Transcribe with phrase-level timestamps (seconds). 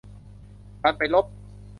[0.81, 1.25] ดันไปลบ